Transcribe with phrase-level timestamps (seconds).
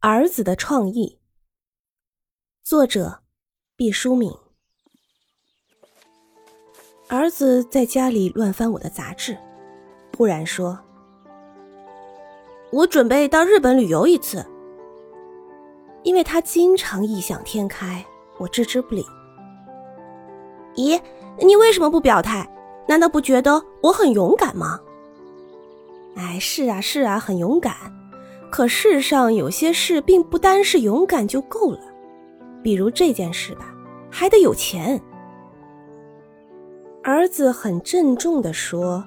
[0.00, 1.18] 儿子的创意，
[2.62, 3.18] 作者
[3.74, 4.32] 毕淑敏。
[7.08, 9.36] 儿子在家里乱翻我的杂志，
[10.16, 10.78] 忽然说
[12.70, 14.46] ：“我准备到日本旅游一次。”
[16.04, 18.06] 因为他经常异想天开，
[18.38, 19.04] 我置之不理。
[20.76, 21.02] 咦，
[21.40, 22.48] 你为什么不表态？
[22.86, 24.78] 难道不觉得我很勇敢吗？
[26.14, 27.97] 哎，是啊，是啊，很勇敢。
[28.50, 31.80] 可世上有些事并不单是勇敢就够了，
[32.62, 33.74] 比如这件事吧，
[34.10, 35.00] 还得有钱。
[37.02, 39.04] 儿子很郑重地说：“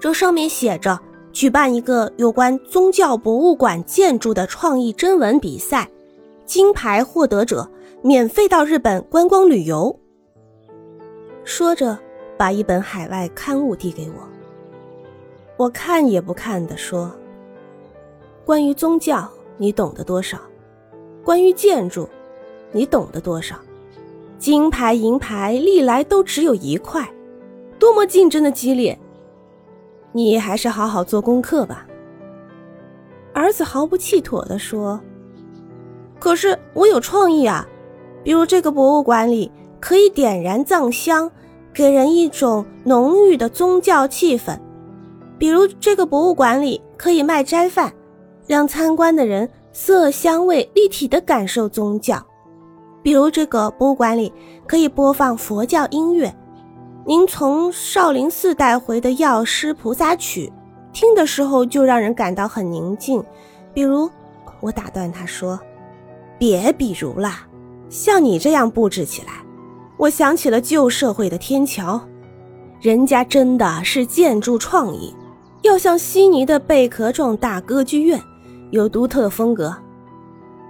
[0.00, 0.98] 这上面写着，
[1.32, 5.88] 举办一个有关宗教博物馆建筑的创意征文比赛，
[6.44, 7.70] 金牌获得者
[8.02, 9.98] 免费到日本观光旅游。”
[11.44, 11.98] 说着，
[12.36, 14.28] 把一本海外刊物递给我，
[15.56, 17.10] 我看也不看的说。
[18.48, 20.38] 关于宗教，你懂得多少？
[21.22, 22.08] 关于建筑，
[22.72, 23.56] 你懂得多少？
[24.38, 27.06] 金牌银牌历来都只有一块，
[27.78, 28.98] 多么竞争的激烈！
[30.12, 31.86] 你还是好好做功课吧。
[33.34, 34.98] 儿子毫不气妥地说
[36.18, 37.68] ：“可是我有创意啊，
[38.24, 41.30] 比如这个博物馆里可以点燃藏香，
[41.74, 44.58] 给人一种浓郁的宗教气氛；
[45.36, 47.92] 比如这个博物馆里可以卖斋饭。”
[48.48, 52.20] 让参观的人色香味立体的感受宗教，
[53.02, 54.32] 比如这个博物馆里
[54.66, 56.34] 可以播放佛教音乐，
[57.04, 60.50] 您从少林寺带回的药师菩萨曲，
[60.94, 63.22] 听的时候就让人感到很宁静。
[63.74, 64.10] 比如，
[64.60, 65.60] 我打断他说
[66.38, 67.46] ：“别比如啦，
[67.90, 69.34] 像你这样布置起来，
[69.98, 72.00] 我想起了旧社会的天桥，
[72.80, 75.14] 人家真的是建筑创意，
[75.62, 78.18] 要像悉尼的贝壳状大歌剧院。”
[78.70, 79.74] 有独特的风格。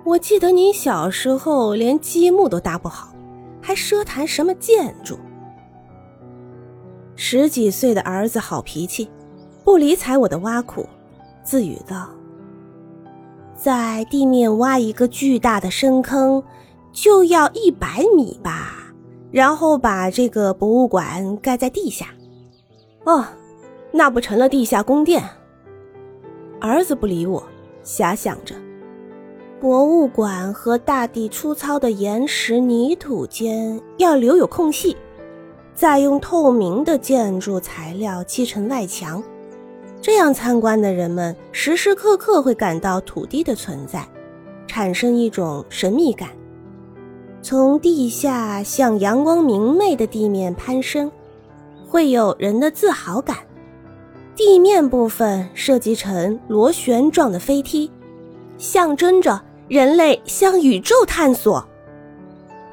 [0.05, 3.13] 我记得你小时候连积木都搭不好，
[3.61, 5.19] 还奢谈什么建筑？
[7.15, 9.11] 十几岁的儿子好脾气，
[9.65, 10.89] 不理睬我的挖苦，
[11.43, 12.09] 自语道
[13.55, 16.43] ：“在地面挖一个巨大的深坑，
[16.93, 18.95] 就要一百米吧，
[19.31, 22.07] 然后把这个博物馆盖在地下。
[23.05, 23.25] 哦，
[23.93, 25.23] 那不成了地下宫殿？”
[26.61, 27.43] 儿子不理我。
[27.89, 28.55] 遐想着，
[29.59, 34.95] 博物馆和大地粗糙的岩石泥土间要留有空隙，
[35.75, 39.23] 再用透明的建筑材料砌成外墙，
[40.03, 44.07] 这样参观的人们时时刻刻会感到土地的存在，
[44.67, 46.29] 产生一种神秘感。
[47.41, 51.11] 从地下向阳光明媚的地面攀升，
[51.89, 53.39] 会有人的自豪感。
[54.39, 57.91] 地面部分设计成螺旋状的飞梯，
[58.57, 61.67] 象征着人类向宇宙探索。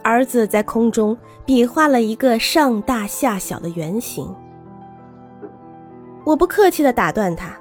[0.03, 4.31] 儿子在空中比划了一个上大下小的圆形。
[6.23, 7.57] 我不客气地打断他：“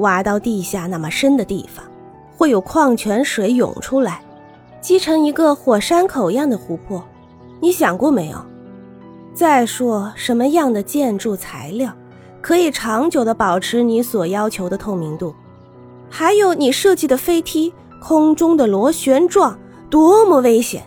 [0.00, 1.84] 挖到地下那么深的地方，
[2.38, 4.22] 会有矿泉水涌出来，
[4.80, 7.04] 积成一个火山口样的湖泊。
[7.60, 8.42] 你想过没有？
[9.34, 11.92] 再说什么样的建筑材料？”
[12.42, 15.32] 可以长久的保持你所要求的透明度，
[16.10, 19.56] 还有你设计的飞梯，空中的螺旋状，
[19.88, 20.82] 多么危险！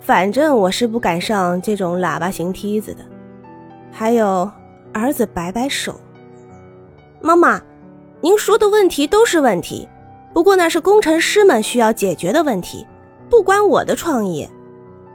[0.00, 3.00] 反正我是不敢上这种喇叭形梯子的。
[3.90, 4.48] 还有，
[4.92, 6.00] 儿子摆摆手，
[7.20, 7.60] 妈妈，
[8.20, 9.88] 您说的问题都是问题，
[10.32, 12.86] 不过那是工程师们需要解决的问题，
[13.28, 14.48] 不关我的创意。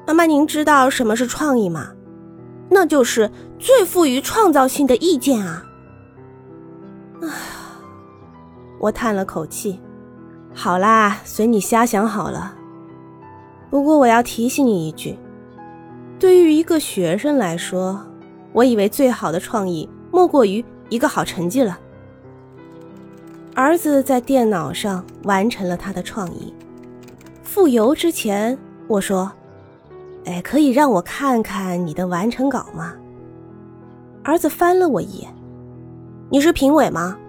[0.06, 1.94] 妈妈，您知道什么是创意吗？
[2.70, 3.30] 那就是
[3.62, 5.64] 最富于创造性的意见啊！
[7.22, 7.30] 啊，
[8.80, 9.80] 我叹了口气。
[10.52, 12.56] 好啦，随你瞎想好了。
[13.70, 15.16] 不过我要提醒你一句：
[16.18, 18.04] 对于一个学生来说，
[18.52, 21.80] 我以为最好的创意莫过于一个好成绩了。
[23.54, 26.52] 儿子在电脑上完成了他的创意。
[27.44, 28.58] 复邮之前，
[28.88, 29.32] 我说。
[30.26, 32.94] 哎，可以让我看看你的完成稿吗？
[34.24, 35.34] 儿子翻了我一眼，
[36.30, 37.20] 你是评委吗？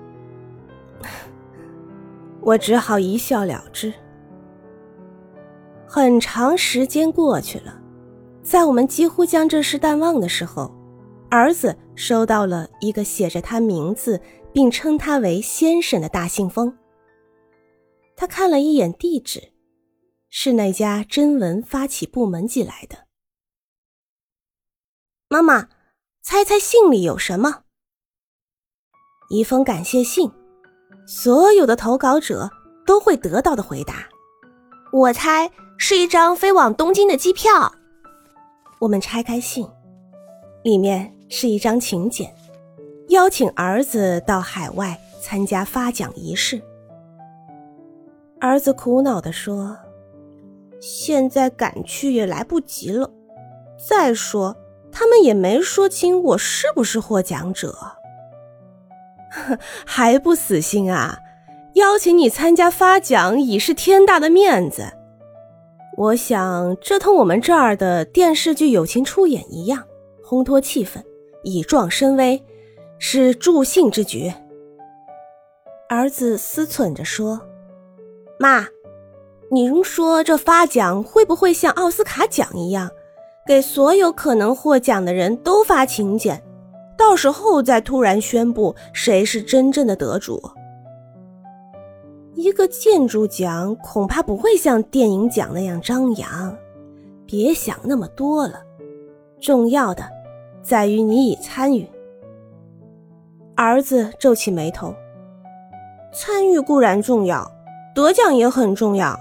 [2.41, 3.93] 我只好一笑了之。
[5.87, 7.81] 很长时间过去了，
[8.43, 10.75] 在我们几乎将这事淡忘的时候，
[11.31, 14.21] 儿子收到了一个写着他名字
[14.53, 16.77] 并称他为先生的大信封。
[18.17, 19.53] 他看了一眼地址。
[20.35, 23.07] 是那家征文发起部门寄来的。
[25.29, 25.69] 妈妈，
[26.25, 27.65] 猜猜信里有什么？
[29.29, 30.31] 一封感谢信，
[31.05, 32.49] 所有的投稿者
[32.87, 34.07] 都会得到的回答。
[34.93, 37.73] 我猜是一张飞往东京的机票。
[38.79, 39.69] 我们拆开信，
[40.63, 42.33] 里面是一张请柬，
[43.09, 46.63] 邀请儿子到海外参加发奖仪式。
[48.41, 49.77] 儿子苦恼地说
[50.81, 53.11] ：“现在赶去也来不及了。
[53.89, 54.57] 再说，
[54.93, 57.75] 他们也没说清我是不是获奖者。
[59.87, 61.19] 还不死心啊？
[61.75, 64.93] 邀请你参加发奖已是天大的面子。
[65.97, 69.85] 我想，这同我们这儿的电视剧友情出演一样，
[70.23, 71.03] 烘托气氛，
[71.43, 72.45] 以壮声威，
[72.99, 74.33] 是助兴之举。”
[75.89, 77.41] 儿子思忖着说。
[78.39, 78.67] 妈，
[79.51, 82.91] 您说这发奖会不会像奥斯卡奖一样，
[83.47, 86.43] 给所有可能获奖的人都发请柬，
[86.97, 90.41] 到时候再突然宣布谁是真正的得主？
[92.35, 96.57] 一个建筑奖恐怕不会像电影奖那样张扬，
[97.27, 98.61] 别想那么多了，
[99.41, 100.05] 重要的
[100.63, 101.89] 在于你已参与。
[103.57, 104.95] 儿子皱起眉头，
[106.13, 107.51] 参与固然重要。
[107.95, 109.19] 得奖也很重要。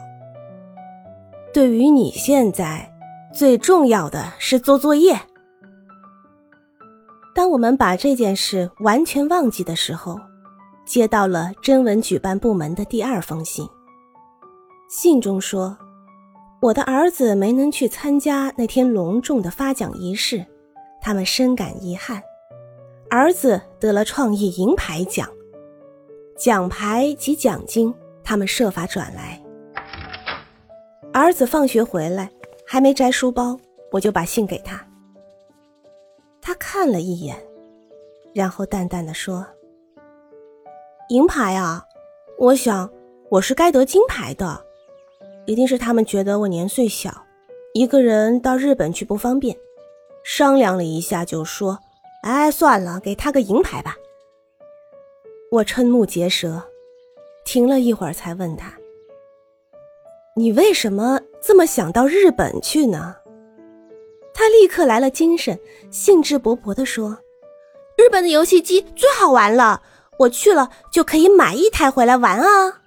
[1.53, 2.90] 对于你现在，
[3.33, 5.17] 最重要的是做作业。
[7.33, 10.19] 当我们把这件事完全忘记的时候，
[10.85, 13.67] 接到了真文举办部门的第二封信。
[14.89, 15.77] 信中说，
[16.61, 20.45] 我的儿子没能去参加那天隆重的发奖仪式，
[21.01, 22.21] 他们深感遗憾。
[23.09, 25.29] 儿子得了创意银牌奖，
[26.37, 27.93] 奖牌及奖金。
[28.23, 29.41] 他们设法转来。
[31.11, 32.31] 儿子放学回来，
[32.71, 33.59] 还没摘书包，
[33.91, 34.81] 我就把信给他。
[36.41, 37.35] 他看了一眼，
[38.33, 39.45] 然后淡淡的说
[41.11, 41.83] ：“银牌啊，
[42.39, 42.89] 我想
[43.29, 44.65] 我是该得金牌的。
[45.45, 47.25] 一定是他们觉得我年岁小，
[47.73, 49.53] 一个人到日本去不方便，
[50.23, 51.77] 商量了一下，就说
[52.23, 53.97] ：‘哎，算了，给他个银牌吧。’
[55.51, 56.63] 我瞠目结舌。”
[57.43, 58.71] 停了一会儿，才问他
[60.37, 63.15] ：“你为什么这么想到日本去呢？”
[64.33, 65.59] 他立刻来了精神，
[65.89, 67.17] 兴致勃勃地说
[67.97, 69.81] ：“日本的游戏机最好玩了，
[70.19, 72.80] 我去了就可以买一台回来玩啊！”